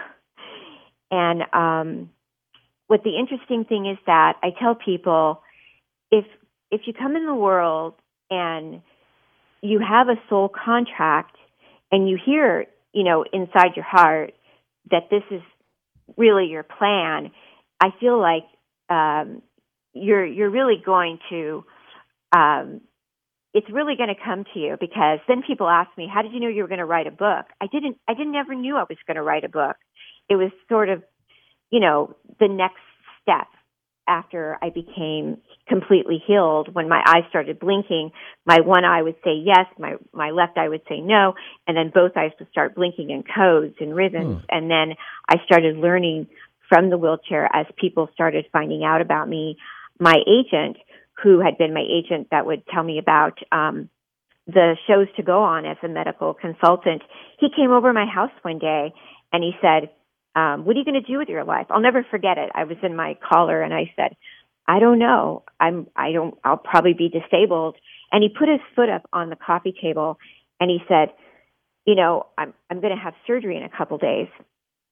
And 1.11 1.43
um 1.53 2.09
what 2.87 3.03
the 3.03 3.17
interesting 3.17 3.63
thing 3.65 3.85
is 3.87 3.97
that 4.05 4.33
I 4.43 4.51
tell 4.59 4.75
people 4.75 5.41
if 6.11 6.25
if 6.71 6.81
you 6.85 6.93
come 6.93 7.15
in 7.15 7.25
the 7.25 7.33
world 7.33 7.93
and 8.29 8.81
you 9.65 9.79
have 9.79 10.07
a 10.09 10.19
soul 10.29 10.49
contract 10.49 11.35
and 11.91 12.09
you 12.09 12.17
hear, 12.23 12.65
you 12.93 13.03
know, 13.03 13.25
inside 13.31 13.75
your 13.75 13.85
heart 13.85 14.33
that 14.91 15.09
this 15.09 15.23
is 15.31 15.41
really 16.17 16.47
your 16.47 16.63
plan, 16.63 17.31
I 17.81 17.89
feel 17.99 18.19
like 18.19 18.45
um, 18.89 19.41
you're 19.93 20.25
you're 20.25 20.49
really 20.49 20.81
going 20.83 21.19
to 21.29 21.65
um, 22.35 22.81
it's 23.53 23.67
really 23.71 23.95
going 23.95 24.09
to 24.09 24.21
come 24.21 24.43
to 24.53 24.59
you 24.59 24.75
because 24.79 25.19
then 25.27 25.41
people 25.47 25.69
ask 25.69 25.89
me, 25.97 26.09
"How 26.13 26.21
did 26.21 26.33
you 26.33 26.39
know 26.39 26.49
you 26.49 26.61
were 26.61 26.67
going 26.67 26.79
to 26.79 26.85
write 26.85 27.07
a 27.07 27.11
book?" 27.11 27.45
I 27.61 27.67
didn't. 27.71 27.97
I 28.07 28.13
didn't 28.13 28.35
ever 28.35 28.53
knew 28.53 28.75
I 28.75 28.85
was 28.87 28.97
going 29.07 29.15
to 29.15 29.23
write 29.23 29.43
a 29.43 29.49
book. 29.49 29.77
It 30.29 30.35
was 30.35 30.51
sort 30.69 30.89
of, 30.89 31.03
you 31.71 31.79
know, 31.79 32.15
the 32.39 32.47
next 32.47 32.81
step 33.21 33.47
after 34.07 34.57
I 34.61 34.69
became 34.69 35.37
completely 35.67 36.21
healed. 36.25 36.73
When 36.73 36.87
my 36.89 37.01
eyes 37.05 37.23
started 37.29 37.59
blinking, 37.59 38.11
my 38.45 38.61
one 38.61 38.85
eye 38.85 39.01
would 39.01 39.15
say 39.23 39.33
yes, 39.43 39.65
my 39.79 39.95
my 40.13 40.31
left 40.31 40.57
eye 40.57 40.69
would 40.69 40.83
say 40.87 40.99
no, 41.01 41.33
and 41.67 41.75
then 41.75 41.91
both 41.93 42.11
eyes 42.15 42.31
would 42.39 42.49
start 42.49 42.75
blinking 42.75 43.09
in 43.09 43.23
codes 43.23 43.75
and 43.79 43.95
rhythms. 43.95 44.41
Hmm. 44.41 44.45
And 44.49 44.71
then 44.71 44.95
I 45.27 45.37
started 45.45 45.77
learning 45.77 46.27
from 46.69 46.89
the 46.89 46.97
wheelchair 46.97 47.49
as 47.53 47.65
people 47.77 48.09
started 48.13 48.45
finding 48.51 48.83
out 48.83 49.01
about 49.01 49.27
me. 49.27 49.57
My 49.99 50.15
agent 50.27 50.77
who 51.23 51.39
had 51.39 51.57
been 51.57 51.73
my 51.73 51.83
agent 51.89 52.27
that 52.31 52.45
would 52.45 52.63
tell 52.67 52.83
me 52.83 52.99
about 52.99 53.39
um, 53.51 53.89
the 54.47 54.75
shows 54.87 55.07
to 55.15 55.23
go 55.23 55.43
on 55.43 55.65
as 55.65 55.77
a 55.83 55.87
medical 55.87 56.33
consultant. 56.33 57.01
He 57.39 57.47
came 57.55 57.71
over 57.71 57.93
my 57.93 58.05
house 58.05 58.31
one 58.41 58.59
day 58.59 58.93
and 59.31 59.43
he 59.43 59.53
said, 59.61 59.89
um, 60.35 60.65
"What 60.65 60.75
are 60.75 60.79
you 60.79 60.85
going 60.85 61.01
to 61.01 61.11
do 61.11 61.17
with 61.17 61.29
your 61.29 61.43
life?" 61.43 61.67
I'll 61.69 61.81
never 61.81 62.05
forget 62.11 62.37
it. 62.37 62.51
I 62.53 62.65
was 62.65 62.77
in 62.83 62.95
my 62.95 63.17
collar 63.27 63.61
and 63.61 63.73
I 63.73 63.91
said, 63.95 64.15
"I 64.67 64.79
don't 64.79 64.99
know. 64.99 65.43
I'm. 65.59 65.87
I 65.95 66.11
don't. 66.11 66.35
I'll 66.43 66.57
probably 66.57 66.93
be 66.93 67.09
disabled." 67.09 67.75
And 68.11 68.23
he 68.23 68.29
put 68.29 68.49
his 68.49 68.61
foot 68.75 68.89
up 68.89 69.07
on 69.11 69.29
the 69.29 69.35
coffee 69.35 69.73
table 69.81 70.17
and 70.59 70.69
he 70.69 70.79
said, 70.87 71.09
"You 71.85 71.95
know, 71.95 72.27
I'm. 72.37 72.53
I'm 72.69 72.81
going 72.81 72.95
to 72.95 73.01
have 73.01 73.13
surgery 73.27 73.57
in 73.57 73.63
a 73.63 73.69
couple 73.69 73.97
days." 73.97 74.27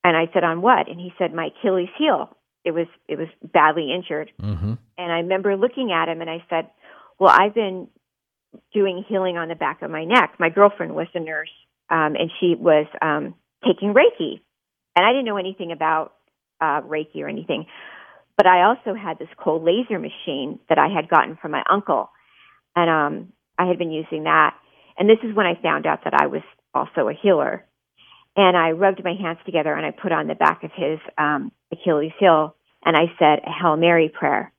And 0.03 0.17
I 0.17 0.29
said, 0.33 0.43
"On 0.43 0.61
what?" 0.61 0.89
And 0.89 0.99
he 0.99 1.13
said, 1.17 1.33
"My 1.33 1.47
Achilles 1.47 1.89
heel." 1.97 2.35
it 2.65 2.71
was 2.71 2.87
it 3.07 3.17
was 3.17 3.27
badly 3.41 3.93
injured. 3.93 4.31
Mm-hmm. 4.41 4.73
And 4.97 5.11
I 5.11 5.17
remember 5.19 5.55
looking 5.55 5.91
at 5.91 6.09
him 6.09 6.21
and 6.21 6.29
I 6.29 6.43
said, 6.49 6.69
"Well, 7.19 7.33
I've 7.33 7.53
been 7.53 7.87
doing 8.73 9.03
healing 9.07 9.37
on 9.37 9.49
the 9.49 9.55
back 9.55 9.81
of 9.81 9.91
my 9.91 10.05
neck. 10.05 10.35
My 10.39 10.49
girlfriend 10.49 10.95
was 10.95 11.07
a 11.13 11.19
nurse, 11.19 11.51
um, 11.89 12.15
and 12.15 12.31
she 12.39 12.55
was 12.55 12.85
um, 13.01 13.35
taking 13.65 13.93
Reiki, 13.93 14.39
and 14.95 15.05
I 15.05 15.11
didn't 15.11 15.25
know 15.25 15.37
anything 15.37 15.71
about 15.71 16.13
uh, 16.61 16.81
Reiki 16.81 17.17
or 17.17 17.27
anything. 17.27 17.65
But 18.37 18.47
I 18.47 18.63
also 18.63 18.93
had 18.93 19.19
this 19.19 19.29
cold 19.37 19.63
laser 19.63 19.99
machine 19.99 20.59
that 20.69 20.79
I 20.79 20.87
had 20.87 21.09
gotten 21.09 21.37
from 21.41 21.51
my 21.51 21.63
uncle, 21.69 22.09
and 22.75 22.89
um, 22.89 23.33
I 23.57 23.67
had 23.67 23.77
been 23.77 23.91
using 23.91 24.23
that. 24.23 24.55
And 24.97 25.09
this 25.09 25.19
is 25.23 25.35
when 25.35 25.45
I 25.45 25.59
found 25.61 25.85
out 25.85 26.03
that 26.03 26.13
I 26.13 26.27
was 26.27 26.41
also 26.73 27.07
a 27.07 27.13
healer 27.13 27.65
and 28.35 28.57
I 28.57 28.71
rubbed 28.71 29.03
my 29.03 29.13
hands 29.13 29.39
together 29.45 29.73
and 29.73 29.85
I 29.85 29.91
put 29.91 30.11
on 30.11 30.27
the 30.27 30.35
back 30.35 30.63
of 30.63 30.71
his 30.75 30.99
um, 31.17 31.51
Achilles 31.71 32.13
heel 32.19 32.55
and 32.83 32.97
I 32.97 33.05
said 33.19 33.39
a 33.45 33.51
Hail 33.51 33.77
Mary 33.77 34.09
prayer. 34.09 34.51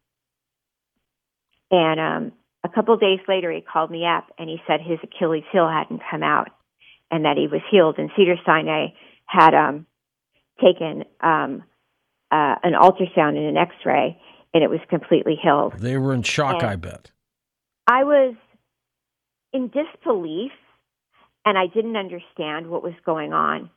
And 1.71 2.01
um, 2.01 2.33
a 2.63 2.69
couple 2.69 2.95
of 2.95 3.01
days 3.01 3.19
later, 3.27 3.51
he 3.51 3.61
called 3.61 3.91
me 3.91 4.07
up 4.07 4.29
and 4.39 4.49
he 4.49 4.59
said 4.67 4.81
his 4.81 4.99
Achilles 5.03 5.45
heel 5.51 5.69
hadn't 5.69 6.03
come 6.11 6.23
out 6.23 6.49
and 7.11 7.25
that 7.25 7.37
he 7.37 7.49
was 7.49 7.63
healed. 7.71 7.97
And 7.99 8.11
Cedar 8.17 8.37
Sinai 8.47 8.89
had 9.27 9.55
um, 9.55 9.87
taken 10.63 11.05
um, 11.21 11.65
uh, 12.35 12.57
an 12.63 12.73
ultrasound 12.73 13.37
and 13.37 13.47
an 13.47 13.57
X-ray, 13.57 14.21
and 14.53 14.65
it 14.65 14.71
was 14.71 14.81
completely 14.91 15.37
healed. 15.41 15.75
They 15.79 15.97
were 15.97 16.13
in 16.13 16.23
shock, 16.23 16.63
and 16.63 16.71
I 16.71 16.77
bet. 16.77 17.11
I 17.87 18.05
was 18.05 18.35
in 19.53 19.69
disbelief 19.71 20.53
and 21.45 21.59
I 21.59 21.67
didn't 21.67 21.97
understand 21.97 22.69
what 22.69 22.83
was 22.83 22.95
going 23.05 23.33
on. 23.33 23.71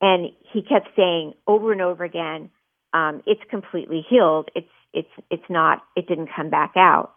And 0.00 0.30
he 0.52 0.62
kept 0.62 0.88
saying 0.96 1.34
over 1.46 1.72
and 1.72 1.82
over 1.82 2.04
again, 2.04 2.50
um, 2.94 3.22
"It's 3.26 3.42
completely 3.50 4.06
healed. 4.08 4.48
It's 4.54 4.68
it's 4.92 5.10
it's 5.30 5.50
not. 5.50 5.82
It 5.96 6.06
didn't 6.06 6.30
come 6.34 6.50
back 6.50 6.72
out." 6.76 7.14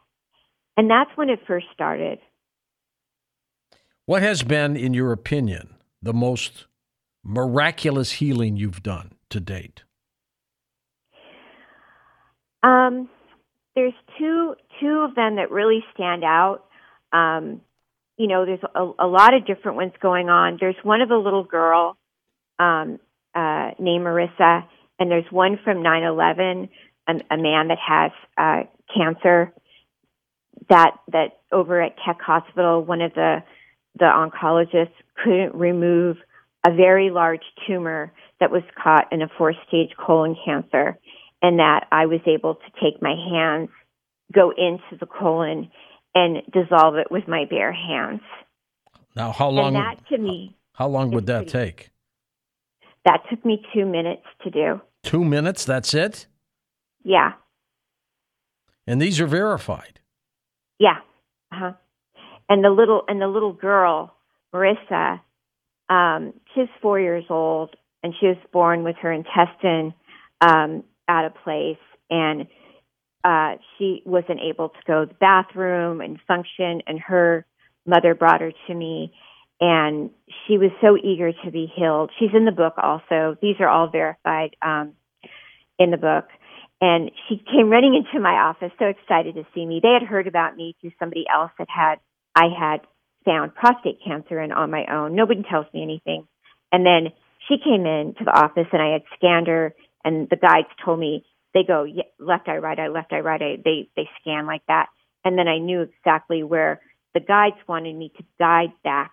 And 0.76 0.90
that's 0.90 1.12
when 1.16 1.30
it 1.30 1.40
first 1.46 1.68
started. 1.74 2.20
What 4.06 4.24
has 4.24 4.42
been, 4.42 4.76
in 4.76 4.94
your 4.96 5.12
opinion, 5.12 5.76
the 6.02 6.14
most 6.14 6.66
miraculous 7.24 8.14
healing 8.14 8.58
you've 8.58 8.82
done 8.82 9.12
to 9.30 9.40
date? 9.40 9.84
Um, 12.92 13.10
there's 13.76 13.94
two 14.18 14.56
two 14.80 15.06
of 15.08 15.16
them 15.16 15.38
that 15.38 15.52
really 15.52 15.84
stand 15.94 16.24
out. 16.24 16.66
Um, 17.14 17.62
you 18.18 18.28
know, 18.28 18.46
there's 18.46 18.60
a, 18.76 19.06
a 19.06 19.08
lot 19.08 19.34
of 19.34 19.46
different 19.46 19.78
ones 19.78 19.94
going 20.02 20.30
on. 20.30 20.58
There's 20.60 20.76
one 20.84 21.02
of 21.02 21.10
a 21.10 21.18
little 21.18 21.44
girl 21.44 21.98
um, 22.60 23.00
uh, 23.34 23.72
named 23.80 24.06
Marissa, 24.06 24.66
and 25.00 25.10
there's 25.10 25.26
one 25.32 25.58
from 25.64 25.78
9/11, 25.78 26.70
a, 27.08 27.12
a 27.32 27.38
man 27.38 27.70
that 27.70 27.78
has 27.80 28.12
uh, 28.38 28.64
cancer. 28.94 29.54
That 30.70 30.98
that 31.12 31.40
over 31.52 31.82
at 31.82 31.96
Keck 32.04 32.22
Hospital, 32.22 32.84
one 32.84 33.02
of 33.02 33.14
the 33.14 33.44
the 33.98 34.06
oncologists 34.06 34.94
couldn't 35.24 35.56
remove 35.56 36.18
a 36.66 36.74
very 36.74 37.10
large 37.10 37.44
tumor 37.68 38.14
that 38.40 38.52
was 38.52 38.64
caught 38.82 39.12
in 39.12 39.22
a 39.22 39.28
four 39.38 39.54
stage 39.68 39.92
colon 39.98 40.36
cancer, 40.46 40.98
and 41.42 41.60
that 41.60 41.88
I 41.92 42.06
was 42.06 42.20
able 42.26 42.56
to 42.56 42.72
take 42.82 43.02
my 43.02 43.16
hands, 43.32 43.70
go 44.34 44.52
into 44.52 44.98
the 45.00 45.06
colon, 45.06 45.70
and 46.14 46.44
dissolve 46.52 46.96
it 46.96 47.12
with 47.12 47.28
my 47.28 47.46
bare 47.50 47.72
hands. 47.72 48.22
Now, 49.16 49.32
how 49.32 49.50
long? 49.50 49.76
And 49.76 49.76
that 49.76 50.08
to 50.10 50.18
me. 50.18 50.56
How 50.74 50.88
long 50.88 51.12
would 51.12 51.26
that 51.28 51.48
take? 51.48 51.90
That 53.06 53.22
took 53.30 53.44
me 53.44 53.64
two 53.74 53.86
minutes 53.86 54.26
to 54.44 54.50
do. 54.50 54.82
Two 55.04 55.24
minutes? 55.26 55.66
That's 55.66 55.94
it? 55.94 56.28
Yeah. 57.04 57.34
And 58.88 59.02
these 59.02 59.20
are 59.20 59.28
verified. 59.28 60.00
Yeah. 60.80 60.98
Uh-huh. 61.52 61.74
And 62.50 62.64
the 62.64 62.70
little 62.70 63.04
and 63.08 63.22
the 63.22 63.28
little 63.28 63.54
girl, 63.54 64.14
Marissa, 64.54 65.22
um, 65.90 66.34
she's 66.54 66.68
four 66.82 67.00
years 67.00 67.26
old, 67.30 67.76
and 68.04 68.14
she 68.20 68.28
was 68.28 68.38
born 68.52 68.84
with 68.84 68.96
her 69.02 69.12
intestine 69.12 69.94
um, 70.42 70.84
out 71.12 71.26
of 71.26 71.34
place, 71.44 71.84
and 72.10 72.48
uh, 73.24 73.52
she 73.78 74.02
wasn't 74.06 74.40
able 74.40 74.70
to 74.70 74.80
go 74.88 75.06
to 75.06 75.10
the 75.12 75.20
bathroom 75.20 76.02
and 76.02 76.20
function, 76.28 76.82
and 76.88 77.00
her 77.00 77.46
mother 77.86 78.16
brought 78.16 78.42
her 78.42 78.54
to 78.68 78.74
me, 78.74 79.14
and 79.60 80.10
she 80.48 80.58
was 80.58 80.72
so 80.82 80.98
eager 80.98 81.32
to 81.44 81.52
be 81.52 81.72
healed. 81.76 82.10
She's 82.18 82.34
in 82.34 82.46
the 82.46 82.52
book 82.64 82.76
also. 82.78 83.36
These 83.42 83.58
are 83.60 83.70
all 83.70 83.90
verified 83.90 84.56
um, 84.62 84.94
in 85.78 85.92
the 85.92 85.98
book. 85.98 86.26
And 86.84 87.12
she 87.28 87.36
came 87.38 87.70
running 87.70 87.94
into 87.94 88.20
my 88.20 88.34
office, 88.50 88.72
so 88.80 88.86
excited 88.86 89.36
to 89.36 89.46
see 89.54 89.66
me. 89.66 89.82
They 89.84 89.94
had 89.94 90.08
heard 90.08 90.28
about 90.28 90.58
me 90.58 90.76
through 90.82 90.94
somebody 90.98 91.26
else 91.32 91.52
that 91.60 91.68
had 91.70 91.98
I 92.36 92.48
had 92.60 92.82
found 93.24 93.54
prostate 93.54 94.00
cancer 94.04 94.40
and 94.40 94.52
on 94.52 94.72
my 94.72 94.86
own. 94.92 95.16
Nobody 95.16 95.44
tells 95.48 95.68
me 95.76 95.84
anything. 95.84 96.28
And 96.72 96.84
then 96.84 97.14
she 97.48 97.58
came 97.64 97.86
in 97.86 98.16
to 98.18 98.24
the 98.26 98.32
office, 98.32 98.68
and 98.74 98.82
I 98.82 98.94
had 98.94 99.04
scanned 99.16 99.48
her, 99.48 99.76
and 100.04 100.28
the 100.30 100.36
guides 100.36 100.68
told 100.84 101.00
me 101.00 101.26
they 101.54 101.64
go 101.64 101.86
left 102.20 102.48
eye 102.48 102.58
right 102.58 102.80
eye 102.80 102.88
left 102.88 103.12
eye 103.14 103.20
right 103.20 103.42
eye. 103.42 103.58
They 103.64 103.90
they 103.96 104.10
scan 104.22 104.46
like 104.46 104.64
that. 104.68 104.88
And 105.24 105.38
then 105.38 105.48
i 105.48 105.58
knew 105.58 105.82
exactly 105.82 106.44
where 106.44 106.82
the 107.14 107.20
guides 107.20 107.58
wanted 107.68 107.96
me 107.96 108.12
to 108.18 108.24
guide 108.40 108.74
back 108.84 109.12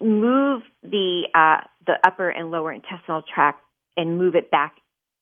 move 0.00 0.62
the 0.82 1.28
uh 1.34 1.64
the 1.86 1.94
upper 2.04 2.28
and 2.28 2.50
lower 2.50 2.72
intestinal 2.72 3.22
tract 3.22 3.62
and 3.96 4.18
move 4.18 4.34
it 4.34 4.50
back 4.50 4.74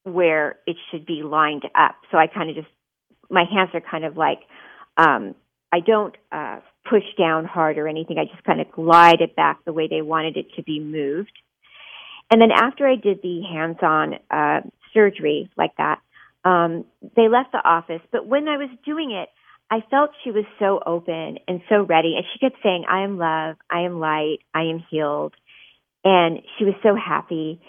where 0.04 0.56
it 0.66 0.76
should 0.90 1.06
be 1.06 1.22
lined 1.22 1.64
up. 1.74 1.96
So 2.10 2.18
i 2.18 2.26
kind 2.26 2.50
of 2.50 2.56
just 2.56 2.68
my 3.30 3.44
hands 3.50 3.70
are 3.74 3.80
kind 3.80 4.04
of 4.04 4.16
like 4.16 4.40
um 4.96 5.34
i 5.72 5.80
don't 5.80 6.16
uh 6.32 6.60
push 6.88 7.04
down 7.18 7.44
hard 7.44 7.78
or 7.78 7.88
anything. 7.88 8.18
I 8.18 8.24
just 8.24 8.44
kind 8.44 8.60
of 8.60 8.70
glide 8.70 9.20
it 9.20 9.34
back 9.34 9.64
the 9.64 9.72
way 9.72 9.88
they 9.88 10.02
wanted 10.02 10.36
it 10.36 10.46
to 10.56 10.62
be 10.62 10.80
moved 10.80 11.32
and 12.31 12.40
then 12.40 12.50
after 12.50 12.87
I 12.87 12.97
did 12.97 13.21
the 13.23 13.43
hands-on 13.43 14.14
uh, 14.31 14.61
surgery 14.95 15.50
like 15.57 15.76
that. 15.76 16.00
Um, 16.45 16.85
they 17.16 17.28
left 17.28 17.52
the 17.52 17.59
office, 17.64 18.00
but 18.12 18.26
when 18.26 18.49
I 18.49 18.57
was 18.59 18.69
doing 18.85 19.11
it, 19.11 19.28
I 19.71 19.81
felt 19.90 20.11
she 20.23 20.31
was 20.31 20.45
so 20.59 20.81
open 20.85 21.38
and 21.49 21.61
so 21.69 21.83
ready. 21.83 22.14
And 22.16 22.25
she 22.33 22.38
kept 22.38 22.62
saying, 22.62 22.85
I 22.88 23.02
am 23.02 23.19
love, 23.19 23.57
I 23.71 23.81
am 23.81 23.99
light, 23.99 24.38
I 24.54 24.64
am 24.64 24.85
healed. 24.90 25.35
And 26.04 26.40
she 26.59 26.64
was 26.64 26.75
so 26.83 26.95
happy. 26.95 27.61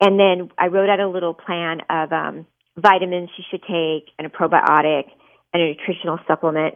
And 0.00 0.18
then 0.18 0.50
I 0.58 0.66
wrote 0.66 0.90
out 0.90 1.00
a 1.00 1.08
little 1.08 1.32
plan 1.32 1.78
of 1.88 2.12
um, 2.12 2.46
vitamins 2.76 3.30
she 3.36 3.44
should 3.50 3.62
take 3.62 4.12
and 4.18 4.26
a 4.26 4.30
probiotic 4.30 5.04
and 5.52 5.62
a 5.62 5.66
nutritional 5.68 6.18
supplement 6.26 6.74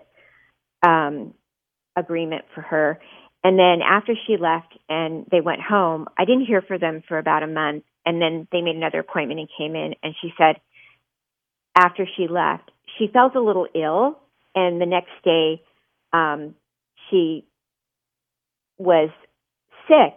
um, 0.86 1.34
agreement 1.96 2.44
for 2.54 2.60
her. 2.60 3.00
And 3.48 3.58
then 3.58 3.80
after 3.80 4.12
she 4.26 4.36
left 4.36 4.78
and 4.90 5.24
they 5.30 5.40
went 5.40 5.62
home, 5.62 6.06
I 6.18 6.26
didn't 6.26 6.44
hear 6.44 6.60
from 6.60 6.80
them 6.80 7.02
for 7.08 7.16
about 7.16 7.42
a 7.42 7.46
month. 7.46 7.84
And 8.04 8.20
then 8.20 8.46
they 8.52 8.60
made 8.60 8.76
another 8.76 8.98
appointment 8.98 9.40
and 9.40 9.48
came 9.56 9.74
in. 9.74 9.94
And 10.02 10.14
she 10.20 10.34
said, 10.36 10.56
after 11.74 12.06
she 12.14 12.28
left, 12.28 12.70
she 12.98 13.08
felt 13.10 13.34
a 13.36 13.40
little 13.40 13.66
ill. 13.74 14.18
And 14.54 14.78
the 14.78 14.84
next 14.84 15.12
day, 15.24 15.62
um, 16.12 16.56
she 17.08 17.46
was 18.76 19.08
sick, 19.88 20.12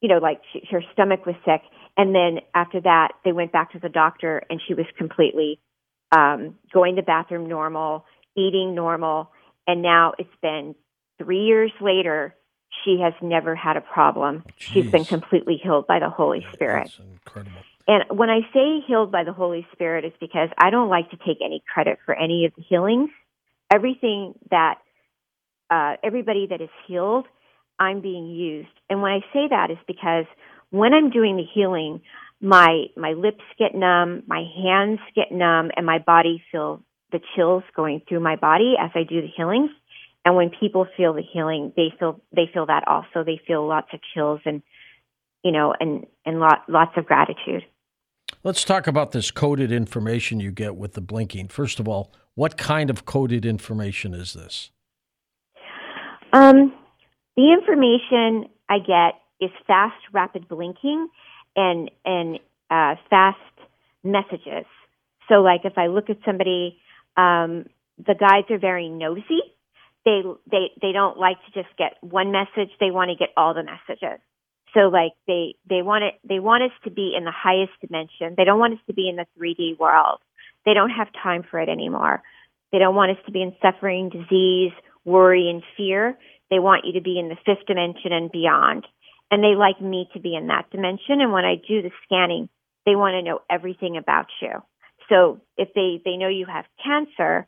you 0.00 0.08
know, 0.08 0.18
like 0.18 0.40
she, 0.52 0.62
her 0.70 0.84
stomach 0.92 1.26
was 1.26 1.34
sick. 1.44 1.62
And 1.96 2.14
then 2.14 2.38
after 2.54 2.80
that, 2.82 3.14
they 3.24 3.32
went 3.32 3.50
back 3.50 3.72
to 3.72 3.80
the 3.80 3.88
doctor, 3.88 4.44
and 4.48 4.60
she 4.68 4.74
was 4.74 4.86
completely 4.96 5.58
um, 6.12 6.54
going 6.72 6.94
to 6.94 7.02
the 7.02 7.06
bathroom 7.06 7.48
normal, 7.48 8.04
eating 8.36 8.76
normal, 8.76 9.32
and 9.66 9.82
now 9.82 10.12
it's 10.20 10.30
been 10.40 10.76
three 11.18 11.46
years 11.46 11.72
later. 11.80 12.36
She 12.84 13.00
has 13.02 13.12
never 13.20 13.54
had 13.54 13.76
a 13.76 13.80
problem. 13.80 14.44
She's 14.56 14.90
been 14.90 15.04
completely 15.04 15.60
healed 15.62 15.86
by 15.86 15.98
the 15.98 16.08
Holy 16.08 16.46
Spirit. 16.52 16.84
That's 16.84 16.98
incredible. 16.98 17.60
And 17.86 18.18
when 18.18 18.30
I 18.30 18.40
say 18.52 18.80
healed 18.86 19.10
by 19.10 19.24
the 19.24 19.32
Holy 19.32 19.66
Spirit, 19.72 20.04
it's 20.04 20.16
because 20.20 20.48
I 20.56 20.70
don't 20.70 20.88
like 20.88 21.10
to 21.10 21.16
take 21.16 21.38
any 21.44 21.62
credit 21.72 21.98
for 22.06 22.14
any 22.14 22.44
of 22.44 22.52
the 22.56 22.62
healings. 22.62 23.10
Everything 23.72 24.34
that 24.50 24.76
uh, 25.70 25.94
everybody 26.02 26.46
that 26.50 26.60
is 26.60 26.68
healed, 26.86 27.26
I'm 27.78 28.00
being 28.00 28.26
used. 28.28 28.68
And 28.88 29.02
when 29.02 29.12
I 29.12 29.20
say 29.32 29.48
that, 29.50 29.70
is 29.70 29.78
because 29.86 30.26
when 30.70 30.92
I'm 30.94 31.10
doing 31.10 31.36
the 31.36 31.44
healing, 31.52 32.02
my 32.40 32.86
my 32.96 33.12
lips 33.12 33.42
get 33.58 33.74
numb, 33.74 34.22
my 34.26 34.44
hands 34.62 35.00
get 35.14 35.32
numb, 35.32 35.70
and 35.76 35.84
my 35.84 35.98
body 35.98 36.42
feels 36.50 36.80
the 37.12 37.20
chills 37.34 37.64
going 37.74 38.02
through 38.08 38.20
my 38.20 38.36
body 38.36 38.74
as 38.80 38.90
I 38.94 39.02
do 39.02 39.20
the 39.20 39.28
healings. 39.36 39.70
And 40.24 40.36
when 40.36 40.50
people 40.50 40.86
feel 40.96 41.14
the 41.14 41.22
healing, 41.22 41.72
they 41.76 41.92
feel 41.98 42.20
they 42.34 42.48
feel 42.52 42.66
that 42.66 42.86
also. 42.86 43.24
They 43.24 43.40
feel 43.46 43.66
lots 43.66 43.88
of 43.92 44.00
chills 44.14 44.40
and 44.44 44.62
you 45.42 45.52
know 45.52 45.74
and 45.78 46.06
and 46.26 46.40
lot, 46.40 46.64
lots 46.68 46.92
of 46.96 47.06
gratitude. 47.06 47.64
Let's 48.42 48.64
talk 48.64 48.86
about 48.86 49.12
this 49.12 49.30
coded 49.30 49.72
information 49.72 50.40
you 50.40 50.50
get 50.50 50.76
with 50.76 50.94
the 50.94 51.00
blinking. 51.00 51.48
First 51.48 51.80
of 51.80 51.88
all, 51.88 52.12
what 52.34 52.56
kind 52.56 52.90
of 52.90 53.04
coded 53.04 53.44
information 53.44 54.14
is 54.14 54.32
this? 54.32 54.70
Um, 56.32 56.72
the 57.36 57.52
information 57.52 58.48
I 58.68 58.78
get 58.78 59.20
is 59.40 59.50
fast, 59.66 59.96
rapid 60.12 60.48
blinking 60.48 61.08
and 61.56 61.90
and 62.04 62.38
uh, 62.70 62.94
fast 63.08 63.38
messages. 64.04 64.66
So, 65.28 65.36
like 65.36 65.62
if 65.64 65.76
I 65.76 65.86
look 65.86 66.10
at 66.10 66.18
somebody, 66.24 66.78
um, 67.16 67.66
the 67.98 68.14
guides 68.18 68.50
are 68.50 68.58
very 68.58 68.88
nosy. 68.88 69.40
They 70.04 70.22
they 70.50 70.70
they 70.80 70.92
don't 70.92 71.18
like 71.18 71.36
to 71.46 71.62
just 71.62 71.76
get 71.76 71.96
one 72.00 72.32
message. 72.32 72.70
They 72.80 72.90
want 72.90 73.10
to 73.10 73.16
get 73.16 73.30
all 73.36 73.54
the 73.54 73.62
messages. 73.62 74.20
So, 74.74 74.88
like 74.88 75.12
they 75.26 75.56
they 75.68 75.82
want 75.82 76.04
it. 76.04 76.14
They 76.26 76.40
want 76.40 76.62
us 76.62 76.72
to 76.84 76.90
be 76.90 77.14
in 77.16 77.24
the 77.24 77.32
highest 77.32 77.72
dimension. 77.80 78.34
They 78.36 78.44
don't 78.44 78.58
want 78.58 78.74
us 78.74 78.80
to 78.86 78.94
be 78.94 79.08
in 79.08 79.16
the 79.16 79.26
3D 79.38 79.78
world. 79.78 80.20
They 80.64 80.74
don't 80.74 80.90
have 80.90 81.08
time 81.22 81.44
for 81.50 81.60
it 81.60 81.68
anymore. 81.68 82.22
They 82.72 82.78
don't 82.78 82.94
want 82.94 83.12
us 83.12 83.24
to 83.26 83.32
be 83.32 83.42
in 83.42 83.54
suffering, 83.60 84.10
disease, 84.10 84.72
worry, 85.04 85.50
and 85.50 85.62
fear. 85.76 86.16
They 86.50 86.58
want 86.58 86.84
you 86.84 86.92
to 86.94 87.00
be 87.00 87.18
in 87.18 87.28
the 87.28 87.36
fifth 87.44 87.66
dimension 87.66 88.12
and 88.12 88.30
beyond. 88.30 88.86
And 89.30 89.42
they 89.42 89.54
like 89.54 89.80
me 89.80 90.08
to 90.14 90.20
be 90.20 90.34
in 90.34 90.48
that 90.48 90.70
dimension. 90.70 91.20
And 91.20 91.32
when 91.32 91.44
I 91.44 91.54
do 91.56 91.82
the 91.82 91.90
scanning, 92.04 92.48
they 92.86 92.96
want 92.96 93.14
to 93.14 93.22
know 93.22 93.40
everything 93.48 93.96
about 93.96 94.26
you. 94.42 94.62
So 95.08 95.40
if 95.56 95.68
they, 95.74 96.00
they 96.04 96.16
know 96.16 96.28
you 96.28 96.46
have 96.46 96.64
cancer, 96.84 97.46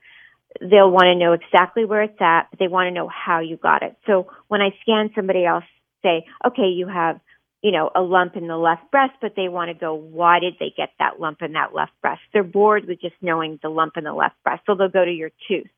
they'll 0.61 0.91
want 0.91 1.07
to 1.07 1.15
know 1.15 1.33
exactly 1.33 1.85
where 1.85 2.03
it's 2.03 2.21
at, 2.21 2.49
but 2.51 2.59
they 2.59 2.69
want 2.69 2.89
to 2.89 2.95
know 2.95 3.09
how 3.09 3.41
you 3.41 3.57
got 3.57 3.83
it. 3.83 3.97
So 4.07 4.29
when 4.49 4.61
I 4.61 4.71
scan 4.83 5.11
somebody 5.15 5.45
else, 5.45 5.65
say, 6.03 6.27
okay, 6.47 6.69
you 6.69 6.89
have, 6.89 7.21
you 7.63 7.71
know, 7.71 7.91
a 7.95 8.01
lump 8.03 8.37
in 8.37 8.49
the 8.49 8.57
left 8.57 8.91
breast, 8.91 9.15
but 9.21 9.35
they 9.37 9.49
want 9.49 9.69
to 9.71 9.75
go, 9.75 9.95
why 9.95 10.41
did 10.41 10.55
they 10.59 10.73
get 10.77 10.91
that 10.99 11.21
lump 11.21 11.43
in 11.43 11.53
that 11.53 11.75
left 11.75 11.93
breast? 12.03 12.21
They're 12.33 12.43
bored 12.43 12.87
with 12.87 13.01
just 13.01 13.15
knowing 13.23 13.59
the 13.63 13.69
lump 13.69 13.97
in 13.97 14.05
the 14.05 14.13
left 14.13 14.35
breast. 14.43 14.63
So 14.67 14.75
they'll 14.75 14.89
go 14.89 15.05
to 15.05 15.13
your 15.13 15.31
tooth. 15.49 15.71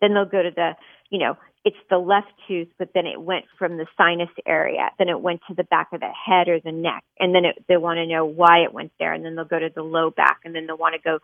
Then 0.00 0.14
they'll 0.14 0.24
go 0.24 0.42
to 0.42 0.50
the, 0.54 0.72
you 1.10 1.18
know, 1.18 1.36
it's 1.64 1.76
the 1.90 1.98
left 1.98 2.32
tooth, 2.48 2.68
but 2.78 2.90
then 2.94 3.06
it 3.06 3.20
went 3.20 3.44
from 3.58 3.76
the 3.76 3.86
sinus 3.98 4.30
area, 4.46 4.88
then 4.98 5.10
it 5.10 5.20
went 5.20 5.42
to 5.48 5.54
the 5.54 5.64
back 5.64 5.88
of 5.92 6.00
the 6.00 6.08
head 6.08 6.48
or 6.48 6.58
the 6.58 6.72
neck, 6.72 7.04
and 7.18 7.34
then 7.34 7.44
it, 7.44 7.62
they 7.68 7.76
want 7.76 7.98
to 7.98 8.06
know 8.06 8.24
why 8.24 8.60
it 8.64 8.72
went 8.72 8.92
there, 8.98 9.12
and 9.12 9.24
then 9.24 9.34
they'll 9.34 9.44
go 9.44 9.58
to 9.58 9.68
the 9.74 9.82
low 9.82 10.10
back, 10.10 10.40
and 10.44 10.54
then 10.54 10.66
they'll 10.66 10.78
want 10.78 10.94
to 10.94 11.00
go 11.02 11.18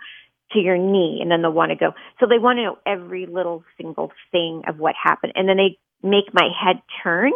to 0.52 0.58
your 0.58 0.78
knee, 0.78 1.18
and 1.20 1.30
then 1.30 1.42
they'll 1.42 1.52
want 1.52 1.70
to 1.70 1.76
go. 1.76 1.92
So 2.20 2.26
they 2.26 2.38
want 2.38 2.58
to 2.58 2.64
know 2.64 2.78
every 2.86 3.26
little 3.26 3.64
single 3.76 4.12
thing 4.32 4.62
of 4.68 4.78
what 4.78 4.94
happened, 5.02 5.32
and 5.36 5.48
then 5.48 5.56
they 5.56 5.78
make 6.02 6.32
my 6.32 6.48
head 6.48 6.82
turn, 7.02 7.32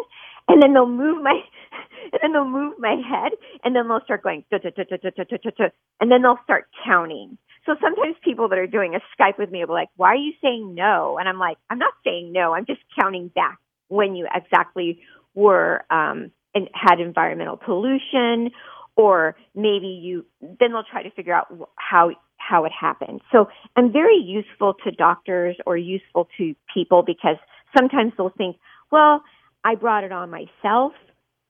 and 0.49 0.63
then 0.63 0.73
they'll 0.73 0.87
move 0.87 1.23
my, 1.23 1.41
and 2.13 2.21
then 2.23 2.33
they'll 2.33 2.49
move 2.49 2.75
my 2.79 2.97
head, 2.97 3.33
and 3.65 3.75
then 3.75 3.89
they'll 3.89 4.03
start 4.05 4.23
going, 4.23 4.45
and 4.51 6.11
then 6.11 6.23
they'll 6.23 6.39
start 6.45 6.67
counting. 6.85 7.39
So 7.67 7.75
sometimes 7.81 8.17
people 8.25 8.49
that 8.49 8.59
are 8.59 8.67
doing 8.67 8.95
a 8.95 9.01
Skype 9.21 9.39
with 9.39 9.51
me 9.51 9.61
will 9.61 9.69
be 9.69 9.73
like, 9.73 9.89
why 9.97 10.09
are 10.09 10.17
you 10.17 10.33
saying 10.43 10.75
no? 10.75 11.19
And 11.19 11.29
I'm 11.29 11.39
like, 11.39 11.59
I'm 11.69 11.79
not 11.79 11.93
saying 12.05 12.33
no. 12.33 12.55
I'm 12.55 12.65
just 12.65 12.81
counting 12.99 13.29
back 13.29 13.59
when 13.89 14.17
you 14.17 14.27
exactly 14.35 15.01
were, 15.35 15.85
um, 15.91 16.31
and 16.55 16.69
had 16.75 17.01
environmental 17.01 17.57
pollution 17.57 18.51
or 18.97 19.37
maybe 19.55 19.87
you, 19.87 20.27
then 20.41 20.73
they'll 20.73 20.85
try 20.91 21.03
to 21.03 21.11
figure 21.11 21.33
out 21.33 21.47
how, 21.77 22.11
how 22.51 22.65
it 22.65 22.73
happened. 22.79 23.21
So 23.31 23.49
I'm 23.77 23.93
very 23.93 24.17
useful 24.17 24.75
to 24.85 24.91
doctors 24.91 25.57
or 25.67 25.77
useful 25.77 26.29
to 26.39 26.55
people 26.75 27.03
because 27.07 27.37
sometimes 27.77 28.13
they'll 28.17 28.35
think, 28.37 28.57
well, 28.91 29.23
I 29.65 29.77
brought 29.77 30.05
it 30.05 30.13
on 30.13 30.31
myself 30.31 30.93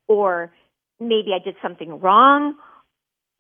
or 0.09 0.53
maybe 0.99 1.31
I 1.35 1.43
did 1.43 1.57
something 1.63 2.01
wrong 2.01 2.57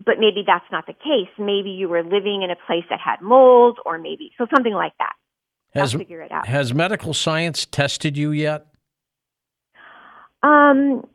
but 0.05 0.17
maybe 0.19 0.43
that's 0.47 0.65
not 0.73 0.87
the 0.87 0.95
case. 0.95 1.29
Maybe 1.39 1.71
you 1.71 1.89
were 1.89 2.03
living 2.03 2.43
in 2.43 2.51
a 2.51 2.57
place 2.67 2.85
that 2.91 3.01
had 3.05 3.21
mold, 3.21 3.79
or 3.85 3.99
maybe 3.99 4.33
so 4.39 4.47
something 4.55 4.73
like 4.73 4.93
that. 4.99 5.13
Has, 5.75 5.95
I'll 5.95 5.99
figure 5.99 6.23
it 6.23 6.33
out. 6.33 6.47
Has 6.47 6.75
medical 6.75 7.15
science 7.15 7.67
tested 7.67 8.17
you 8.17 8.33
yet? 8.33 8.67
Um, 10.43 11.07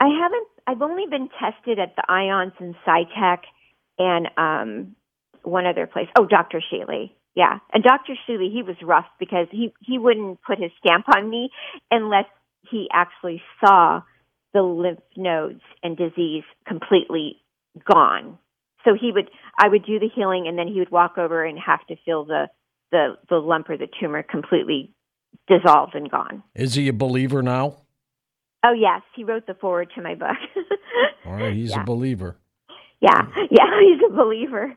I 0.00 0.08
haven't. 0.08 0.48
I've 0.66 0.82
only 0.82 1.04
been 1.08 1.28
tested 1.40 1.78
at 1.78 1.94
the 1.96 2.02
IONS 2.08 2.52
and 2.58 2.74
SciTech, 2.86 3.38
and 3.98 4.28
um, 4.36 4.96
one 5.44 5.66
other 5.66 5.86
place. 5.86 6.08
Oh, 6.18 6.26
Dr. 6.26 6.60
Shealy. 6.60 7.12
Yeah, 7.34 7.58
and 7.72 7.82
Dr. 7.82 8.14
Shealy, 8.28 8.52
he 8.52 8.62
was 8.62 8.76
rough 8.82 9.06
because 9.18 9.48
he 9.50 9.72
he 9.80 9.98
wouldn't 9.98 10.38
put 10.42 10.58
his 10.58 10.70
stamp 10.78 11.06
on 11.14 11.28
me 11.28 11.50
unless 11.90 12.26
he 12.70 12.88
actually 12.92 13.42
saw 13.64 14.02
the 14.52 14.62
lymph 14.62 15.00
nodes 15.16 15.62
and 15.82 15.96
disease 15.96 16.44
completely 16.66 17.36
gone. 17.90 18.38
So 18.84 18.92
he 18.98 19.10
would, 19.12 19.30
I 19.58 19.68
would 19.68 19.84
do 19.84 19.98
the 19.98 20.08
healing, 20.14 20.46
and 20.46 20.58
then 20.58 20.68
he 20.68 20.78
would 20.78 20.90
walk 20.90 21.18
over 21.18 21.44
and 21.44 21.58
have 21.58 21.84
to 21.88 21.96
feel 22.04 22.24
the 22.24 22.48
the 22.92 23.16
the 23.28 23.36
lump 23.36 23.68
or 23.68 23.76
the 23.76 23.88
tumor 24.00 24.22
completely 24.22 24.94
dissolved 25.48 25.94
and 25.94 26.10
gone. 26.10 26.42
Is 26.54 26.74
he 26.74 26.88
a 26.88 26.92
believer 26.92 27.42
now? 27.42 27.78
Oh 28.64 28.72
yes, 28.72 29.02
he 29.16 29.24
wrote 29.24 29.46
the 29.46 29.54
foreword 29.54 29.90
to 29.96 30.02
my 30.02 30.14
book. 30.14 30.36
All 31.26 31.32
right, 31.32 31.52
he's 31.52 31.70
yeah. 31.70 31.82
a 31.82 31.84
believer. 31.84 32.36
Yeah, 33.00 33.22
yeah, 33.50 33.66
he's 33.80 34.00
a 34.08 34.14
believer. 34.14 34.76